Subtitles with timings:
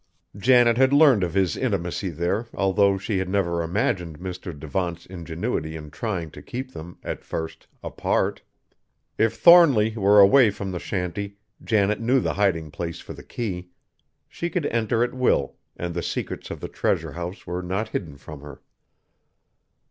[0.35, 4.59] Janet had learned of his intimacy there, although she had never imagined Mr.
[4.59, 8.41] Devant's ingenuity in trying to keep them, at first, apart.
[9.19, 13.69] If Thornly were away from the shanty, Janet knew the hiding place for the key;
[14.27, 18.17] she could enter at will and the secrets of the treasure house were not hidden
[18.17, 18.59] from her.